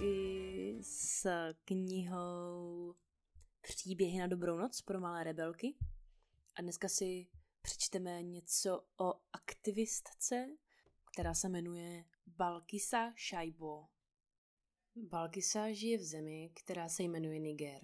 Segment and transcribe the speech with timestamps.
[0.00, 1.26] zpátky s
[1.64, 2.94] knihou
[3.60, 5.76] Příběhy na dobrou noc pro malé rebelky.
[6.56, 7.26] A dneska si
[7.62, 10.46] přečteme něco o aktivistce,
[11.12, 13.86] která se jmenuje Balkisa Shaibo.
[14.96, 17.82] Balkisa žije v zemi, která se jmenuje Niger.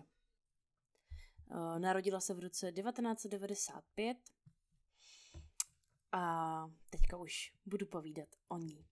[1.50, 4.18] Eh, narodila se v roce 1995
[6.12, 8.86] a teďka už budu povídat o ní.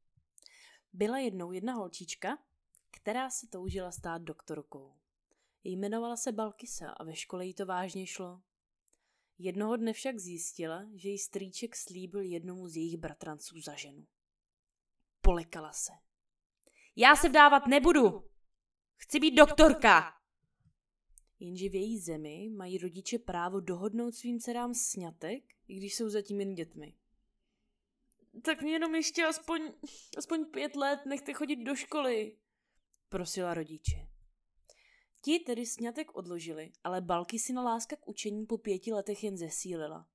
[0.92, 2.38] Byla jednou jedna holčička,
[3.04, 4.94] která se toužila stát doktorkou.
[5.64, 8.42] Jmenovala se Balkisa a ve škole jí to vážně šlo.
[9.38, 14.06] Jednoho dne však zjistila, že jí strýček slíbil jednomu z jejich bratranců za ženu.
[15.20, 15.92] Polekala se.
[16.96, 18.30] Já se vdávat nebudu!
[18.96, 20.12] Chci být doktorka!
[21.38, 26.40] Jenže v její zemi mají rodiče právo dohodnout svým dcerám sňatek, i když jsou zatím
[26.40, 26.94] jen dětmi.
[28.42, 29.72] Tak mě jenom ještě aspoň,
[30.18, 32.36] aspoň pět let nechte chodit do školy,
[33.14, 34.08] prosila rodiče.
[35.20, 39.36] Ti tedy sňatek odložili, ale Balky si na láska k učení po pěti letech jen
[39.36, 40.06] zesílila.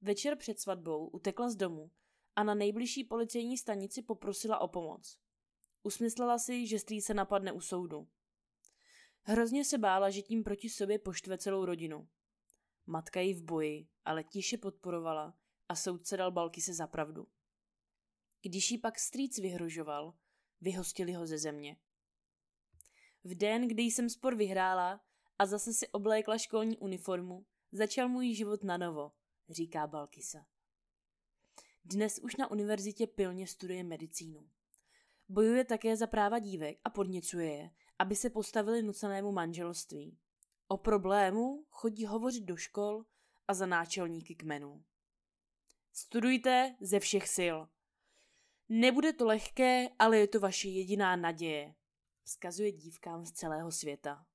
[0.00, 1.90] Večer před svatbou utekla z domu
[2.36, 5.18] a na nejbližší policejní stanici poprosila o pomoc.
[5.82, 8.08] Usmyslela si, že strýce napadne u soudu.
[9.22, 12.08] Hrozně se bála, že tím proti sobě poštve celou rodinu.
[12.86, 15.34] Matka ji v boji, ale tiše podporovala
[15.68, 17.26] a soudce dal Balky se za pravdu.
[18.42, 20.14] Když jí pak strýc vyhrožoval,
[20.60, 21.76] vyhostili ho ze země.
[23.24, 25.00] V den, kdy jsem spor vyhrála
[25.38, 29.12] a zase si oblékla školní uniformu, začal můj život na novo,
[29.48, 30.46] říká Balkisa.
[31.84, 34.48] Dnes už na univerzitě pilně studuje medicínu.
[35.28, 40.18] Bojuje také za práva dívek a podněcuje je, aby se postavili nucenému manželství.
[40.68, 43.04] O problému chodí hovořit do škol
[43.48, 44.84] a za náčelníky kmenů.
[45.92, 47.56] Studujte ze všech sil.
[48.68, 51.74] Nebude to lehké, ale je to vaše jediná naděje.
[52.24, 54.26] Vzkazuje dívkám z celého světa.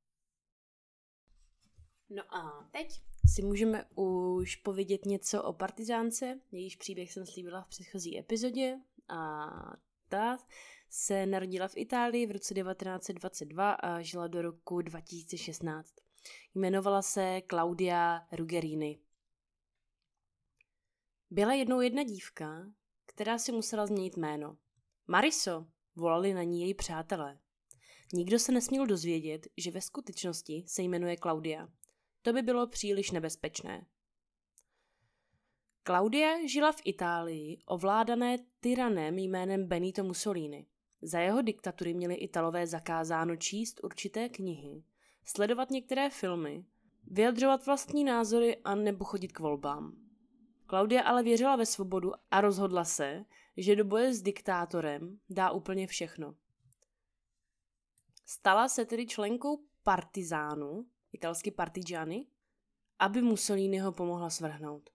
[2.09, 3.01] No a teď
[3.33, 9.49] si můžeme už povědět něco o partizánce, jejíž příběh jsem slíbila v předchozí epizodě a
[10.09, 10.37] ta
[10.89, 15.95] se narodila v Itálii v roce 1922 a žila do roku 2016.
[16.55, 18.99] Jmenovala se Claudia Ruggerini.
[21.29, 22.65] Byla jednou jedna dívka,
[23.05, 24.57] která si musela změnit jméno.
[25.07, 27.39] Mariso, volali na ní její přátelé.
[28.13, 31.67] Nikdo se nesměl dozvědět, že ve skutečnosti se jmenuje Claudia.
[32.21, 33.85] To by bylo příliš nebezpečné.
[35.83, 40.65] Claudia žila v Itálii, ovládané tyranem jménem Benito Mussolini.
[41.01, 44.83] Za jeho diktatury měli Italové zakázáno číst určité knihy,
[45.25, 46.65] sledovat některé filmy,
[47.07, 49.95] vyjadřovat vlastní názory a nebo chodit k volbám.
[50.69, 53.25] Claudia ale věřila ve svobodu a rozhodla se,
[53.57, 56.35] že do boje s diktátorem dá úplně všechno.
[58.31, 62.27] Stala se tedy členkou partizánu, italsky partigiani,
[62.99, 64.89] aby Mussoliniho pomohla svrhnout.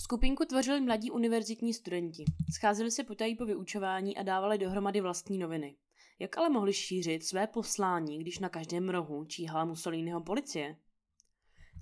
[0.00, 2.24] Skupinku tvořili mladí univerzitní studenti.
[2.54, 5.76] Scházeli se potají po vyučování a dávali dohromady vlastní noviny.
[6.18, 10.76] Jak ale mohli šířit své poslání, když na každém rohu číhala Mussoliniho policie?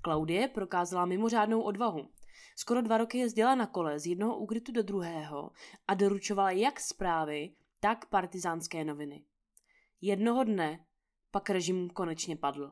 [0.01, 2.09] Klaudie prokázala mimořádnou odvahu.
[2.55, 5.51] Skoro dva roky jezdila na kole z jednoho úkrytu do druhého
[5.87, 9.23] a doručovala jak zprávy, tak partizánské noviny.
[10.01, 10.85] Jednoho dne
[11.31, 12.71] pak režim konečně padl.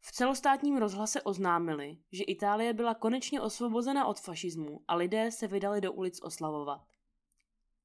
[0.00, 5.80] V celostátním rozhlase oznámili, že Itálie byla konečně osvobozena od fašismu a lidé se vydali
[5.80, 6.80] do ulic oslavovat.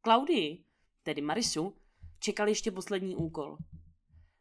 [0.02, 0.66] Klaudii,
[1.04, 1.78] tedy Marisu,
[2.20, 3.58] čekal ještě poslední úkol.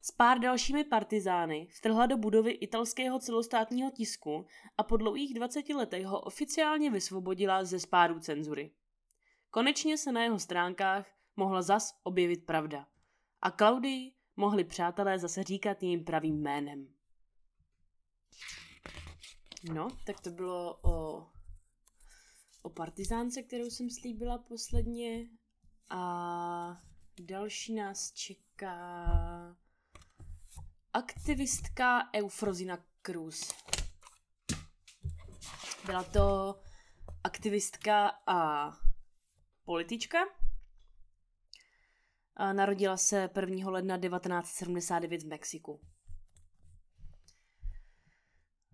[0.01, 4.47] S pár dalšími partizány vtrhla do budovy italského celostátního tisku
[4.79, 8.71] a po dlouhých 20 letech ho oficiálně vysvobodila ze spáru cenzury.
[9.51, 12.87] Konečně se na jeho stránkách mohla zas objevit pravda.
[13.43, 16.89] A Klaudii mohli přátelé zase říkat jejím pravým jménem.
[19.73, 21.27] No, tak to bylo o,
[22.63, 25.29] o partizánce, kterou jsem slíbila posledně.
[25.91, 26.83] A
[27.21, 29.57] další nás čeká
[30.93, 33.53] aktivistka Eufrozina Cruz.
[35.87, 36.59] Byla to
[37.25, 38.71] aktivistka a
[39.65, 40.19] politička.
[42.39, 43.71] Narodila se 1.
[43.71, 45.81] ledna 1979 v Mexiku.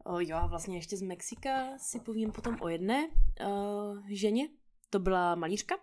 [0.04, 4.48] O, jo, a vlastně ještě z Mexika si povím potom o jedné uh, ženě.
[4.90, 5.74] To byla malířka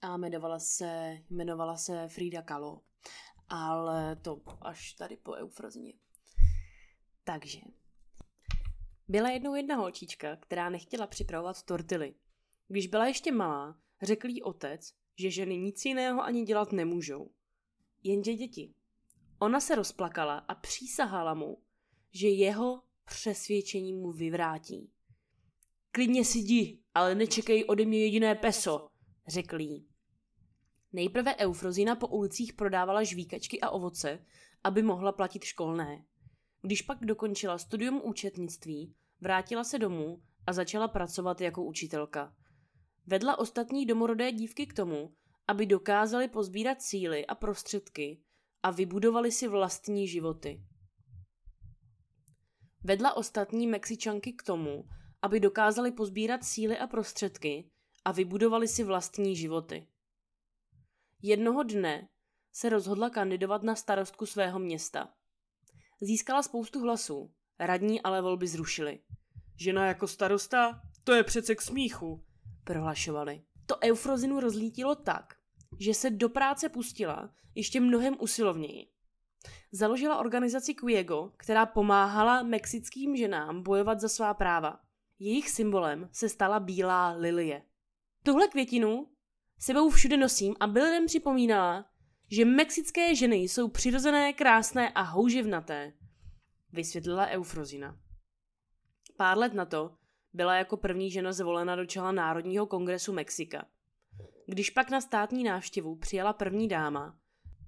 [0.00, 2.80] a jmenovala se, jmenovala se Frida Kahlo.
[3.48, 5.92] Ale to až tady po eufrozině.
[7.24, 7.60] Takže.
[9.08, 12.14] Byla jednou jedna holčička, která nechtěla připravovat tortily.
[12.68, 17.30] Když byla ještě malá, řekl jí otec, že ženy nic jiného ani dělat nemůžou.
[18.02, 18.74] Jenže děti.
[19.38, 21.62] Ona se rozplakala a přísahala mu,
[22.10, 24.90] že jeho přesvědčení mu vyvrátí.
[25.90, 28.88] Klidně si jdi, ale nečekej ode mě jediné peso,
[29.26, 29.88] řekl jí.
[30.92, 34.24] Nejprve Eufrozina po ulicích prodávala žvíkačky a ovoce,
[34.64, 36.04] aby mohla platit školné.
[36.62, 42.36] Když pak dokončila studium účetnictví, vrátila se domů a začala pracovat jako učitelka.
[43.06, 45.14] Vedla ostatní domorodé dívky k tomu,
[45.48, 48.22] aby dokázali pozbírat síly a prostředky
[48.62, 50.62] a vybudovali si vlastní životy.
[52.84, 54.84] Vedla ostatní Mexičanky k tomu,
[55.22, 57.70] aby dokázali pozbírat síly a prostředky
[58.04, 59.86] a vybudovali si vlastní životy.
[61.22, 62.08] Jednoho dne
[62.52, 65.14] se rozhodla kandidovat na starostku svého města.
[66.00, 69.00] Získala spoustu hlasů, radní ale volby zrušili.
[69.56, 70.82] Žena jako starosta?
[71.04, 72.24] To je přece k smíchu,
[72.64, 73.42] prohlašovali.
[73.66, 75.34] To Eufrozinu rozlítilo tak,
[75.78, 78.86] že se do práce pustila ještě mnohem usilovněji.
[79.72, 84.80] Založila organizaci Quiego, která pomáhala mexickým ženám bojovat za svá práva.
[85.18, 87.62] Jejich symbolem se stala bílá lilie.
[88.24, 89.08] Tuhle květinu
[89.58, 91.84] sebou všude nosím a byl lidem připomínala,
[92.30, 95.92] že mexické ženy jsou přirozené, krásné a houževnaté,
[96.72, 97.98] vysvětlila Eufrozina.
[99.16, 99.96] Pár let na to
[100.32, 103.66] byla jako první žena zvolena do čela Národního kongresu Mexika.
[104.46, 107.18] Když pak na státní návštěvu přijala první dáma,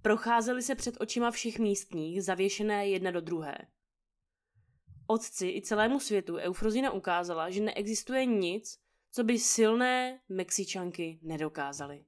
[0.03, 3.59] procházely se před očima všech místních zavěšené jedna do druhé.
[5.07, 8.79] Otci i celému světu Eufrozina ukázala, že neexistuje nic,
[9.11, 12.05] co by silné Mexičanky nedokázaly.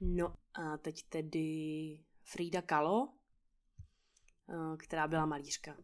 [0.00, 3.12] No a teď tedy Frida Kahlo,
[4.48, 5.76] eh, která byla malířka.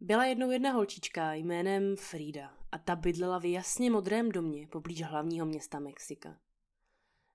[0.00, 5.46] Byla jednou jedna holčička jménem Frida a ta bydlela v jasně modrém domě poblíž hlavního
[5.46, 6.38] města Mexika.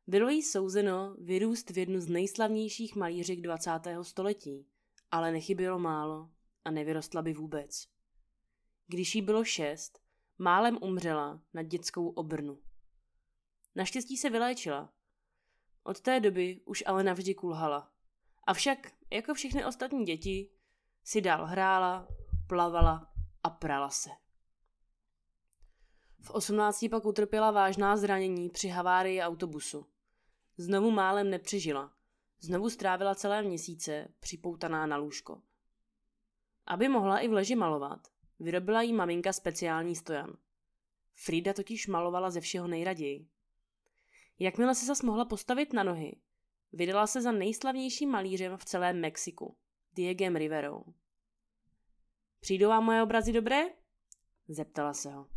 [0.07, 3.71] Bylo jí souzeno vyrůst v jednu z nejslavnějších malířek 20.
[4.01, 4.67] století,
[5.11, 6.29] ale nechybělo málo
[6.65, 7.87] a nevyrostla by vůbec.
[8.87, 9.99] Když jí bylo šest,
[10.37, 12.59] málem umřela na dětskou obrnu.
[13.75, 14.93] Naštěstí se vyléčila.
[15.83, 17.91] Od té doby už ale navždy kulhala.
[18.47, 20.49] Avšak, jako všechny ostatní děti,
[21.03, 22.07] si dál hrála,
[22.51, 23.07] plavala
[23.43, 24.09] a prala se.
[26.19, 29.85] V 18 pak utrpěla vážná zranění při havárii autobusu.
[30.57, 31.93] Znovu málem nepřežila.
[32.39, 35.41] Znovu strávila celé měsíce připoutaná na lůžko.
[36.65, 38.07] Aby mohla i v leži malovat,
[38.39, 40.37] vyrobila jí maminka speciální stojan.
[41.13, 43.27] Frida totiž malovala ze všeho nejraději.
[44.39, 46.21] Jakmile se zas mohla postavit na nohy,
[46.73, 49.57] vydala se za nejslavnějším malířem v celém Mexiku,
[49.93, 50.83] Diegem Riverou.
[52.41, 53.61] Přijdou vám moje obrazy dobré?
[54.47, 55.27] Zeptala se ho.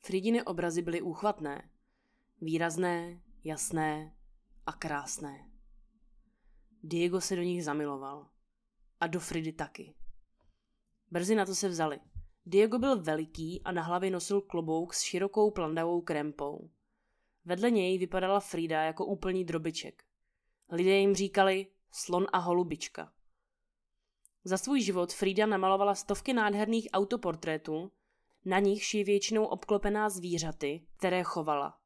[0.00, 1.70] Fridiny obrazy byly úchvatné,
[2.40, 4.16] výrazné, jasné
[4.66, 5.50] a krásné.
[6.82, 8.28] Diego se do nich zamiloval.
[9.00, 9.94] A do Fridy taky.
[11.10, 12.00] Brzy na to se vzali.
[12.46, 16.70] Diego byl veliký a na hlavě nosil klobouk s širokou plandavou krempou.
[17.44, 20.04] Vedle něj vypadala Frida jako úplný drobiček.
[20.70, 23.12] Lidé jim říkali slon a holubička.
[24.44, 27.92] Za svůj život Frida namalovala stovky nádherných autoportrétů,
[28.44, 31.78] na nichž je většinou obklopená zvířaty, které chovala.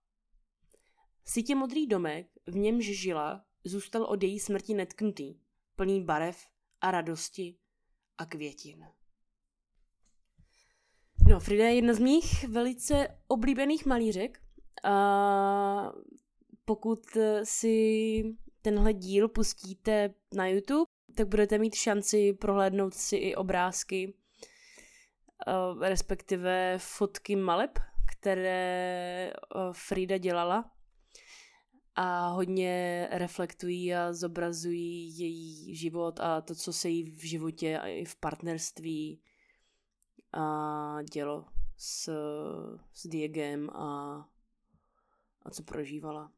[1.24, 5.40] Sítě modrý domek, v němž žila, zůstal od její smrti netknutý,
[5.76, 6.46] plný barev
[6.80, 7.58] a radosti
[8.18, 8.86] a květin.
[11.28, 14.40] No, Frida je jedna z mých velice oblíbených malířek.
[14.84, 15.92] A
[16.64, 17.06] pokud
[17.44, 18.22] si
[18.62, 24.14] tenhle díl pustíte na YouTube, tak budete mít šanci prohlédnout si i obrázky,
[25.80, 29.32] respektive fotky maleb, které
[29.72, 30.70] Frida dělala
[31.94, 37.86] a hodně reflektují a zobrazují její život a to, co se jí v životě a
[37.86, 39.22] i v partnerství
[40.32, 41.46] a dělo
[41.76, 42.12] s,
[42.92, 44.18] s Diegem a,
[45.42, 46.32] a co prožívala.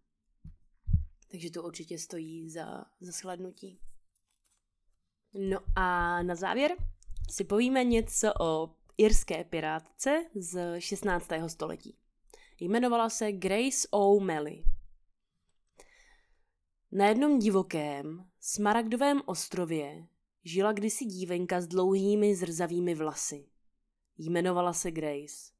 [1.30, 3.80] Takže to určitě stojí za, za shlednutí.
[5.34, 6.76] No a na závěr
[7.30, 11.28] si povíme něco o irské pirátce z 16.
[11.46, 11.96] století.
[12.60, 14.64] Jmenovala se Grace O'Malley.
[16.92, 20.06] Na jednom divokém, smaragdovém ostrově
[20.44, 23.46] žila kdysi dívenka s dlouhými zrzavými vlasy.
[24.18, 25.52] Jmenovala se Grace.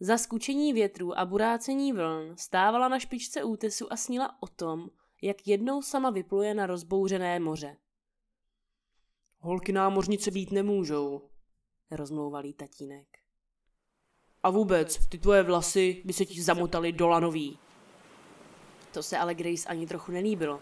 [0.00, 4.90] Za skučení větru a burácení vln stávala na špičce útesu a snila o tom,
[5.22, 7.76] jak jednou sama vypluje na rozbouřené moře.
[9.42, 11.22] Holky námořnice být nemůžou,
[11.90, 13.06] rozmlouval tatínek.
[14.42, 17.58] A vůbec, ty tvoje vlasy by se ti zamotaly do lanový.
[18.92, 20.60] To se ale Grace ani trochu nelíbilo.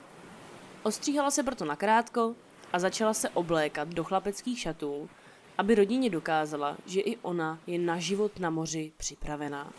[0.83, 2.35] Ostříhala se proto nakrátko
[2.73, 5.11] a začala se oblékat do chlapeckých šatů,
[5.59, 9.73] aby rodině dokázala, že i ona je na život na moři připravená.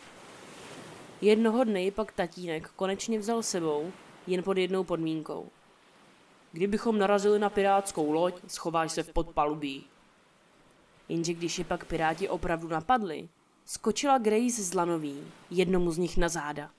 [1.22, 3.92] Jednoho dne ji pak tatínek konečně vzal sebou,
[4.28, 5.50] jen pod jednou podmínkou.
[6.52, 9.86] Kdybychom narazili na pirátskou loď, schováš se v podpalubí.
[11.10, 13.30] Jenže když je pak piráti opravdu napadli,
[13.66, 16.72] skočila Grace z lanový, jednomu z nich na záda.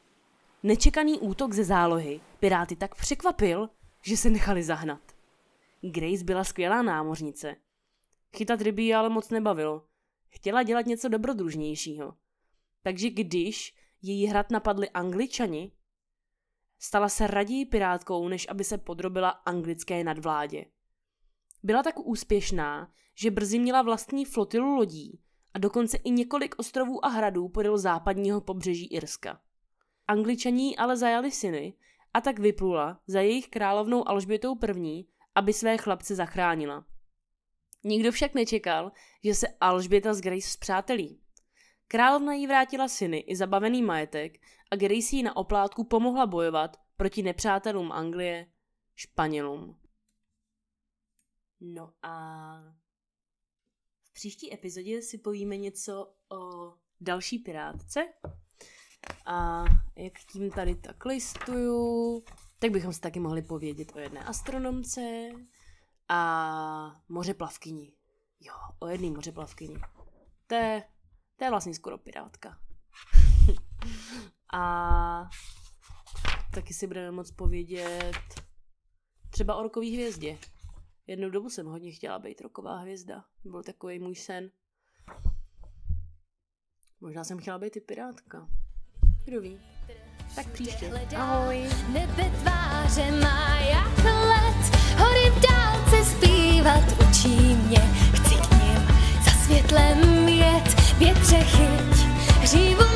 [0.62, 3.68] Nečekaný útok ze zálohy piráty tak překvapil,
[4.02, 5.00] že se nechali zahnat.
[5.82, 7.56] Grace byla skvělá námořnice.
[8.36, 9.84] Chytat ryby ji ale moc nebavilo.
[10.28, 12.14] Chtěla dělat něco dobrodružnějšího.
[12.82, 15.72] Takže když její hrad napadli angličani,
[16.80, 20.64] stala se raději pirátkou, než aby se podrobila anglické nadvládě.
[21.62, 25.20] Byla tak úspěšná, že brzy měla vlastní flotilu lodí
[25.54, 29.40] a dokonce i několik ostrovů a hradů podél západního pobřeží Irska.
[30.08, 31.74] Angličaní ale zajali syny
[32.14, 36.84] a tak vyplula za jejich královnou Alžbětou I., aby své chlapce zachránila.
[37.84, 38.92] Nikdo však nečekal,
[39.24, 41.19] že se Alžběta s Grace zpřátelí.
[41.92, 47.22] Královna jí vrátila syny i zabavený majetek a Grace jí na oplátku pomohla bojovat proti
[47.22, 48.46] nepřátelům Anglie,
[48.94, 49.80] Španělům.
[51.60, 52.54] No a
[54.02, 58.08] v příští epizodě si povíme něco o další pirátce.
[59.26, 59.64] A
[59.96, 62.24] jak tím tady tak listuju,
[62.58, 65.28] tak bychom si taky mohli povědět o jedné astronomce
[66.08, 67.92] a mořeplavkyni.
[68.40, 69.76] Jo, o jedné mořeplavkyni.
[70.46, 70.82] To je,
[71.40, 72.58] to je vlastně skoro pirátka.
[74.52, 75.30] a
[76.54, 78.20] taky si budeme moc povědět
[79.30, 80.38] třeba o rokový hvězdě.
[81.06, 83.24] Jednou dobu jsem hodně chtěla být roková hvězda.
[83.44, 84.50] Byl takový můj sen.
[87.00, 88.48] Možná jsem chtěla být i pirátka.
[89.24, 89.60] Kdo ví?
[90.34, 90.92] Tak příště.
[91.16, 91.68] Ahoj.
[91.92, 97.80] Nebe tváře má jak let, hory v dálce zpívat učí mě.
[98.14, 98.86] Chci k ním
[99.24, 100.09] za světlem
[101.00, 102.06] Větře chyť
[102.40, 102.89] hřívu